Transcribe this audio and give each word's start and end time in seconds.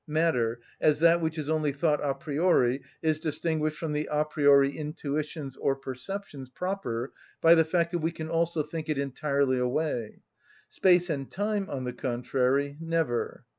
Matter, 0.07 0.59
as 0.79 0.97
that 1.01 1.21
which 1.21 1.37
is 1.37 1.47
only 1.47 1.71
thought 1.71 1.99
a 2.03 2.15
priori, 2.15 2.81
is 3.03 3.19
distinguished 3.19 3.77
from 3.77 3.91
the 3.91 4.09
a 4.11 4.25
priori 4.25 4.75
intuitions 4.75 5.55
or 5.57 5.75
perceptions 5.75 6.49
proper 6.49 7.13
by 7.39 7.53
the 7.53 7.65
fact 7.65 7.91
that 7.91 7.99
we 7.99 8.11
can 8.11 8.27
also 8.27 8.63
think 8.63 8.89
it 8.89 8.97
entirely 8.97 9.59
away; 9.59 10.23
space 10.67 11.07
and 11.07 11.29
time, 11.29 11.69
on 11.69 11.83
the 11.83 11.93
contrary, 11.93 12.77
never. 12.81 13.45